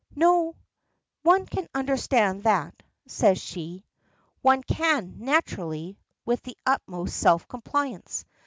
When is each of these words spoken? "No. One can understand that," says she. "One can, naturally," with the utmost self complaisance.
"No. 0.15 0.55
One 1.21 1.45
can 1.45 1.67
understand 1.75 2.41
that," 2.45 2.81
says 3.07 3.39
she. 3.39 3.85
"One 4.41 4.63
can, 4.63 5.17
naturally," 5.19 5.99
with 6.25 6.41
the 6.41 6.57
utmost 6.65 7.15
self 7.15 7.47
complaisance. 7.47 8.25